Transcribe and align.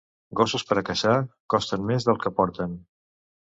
Gossos 0.37 0.63
per 0.69 0.77
a 0.81 0.83
caçar 0.87 1.13
costen 1.55 1.87
més 1.93 2.11
del 2.11 2.19
que 2.25 2.35
porten. 2.43 2.77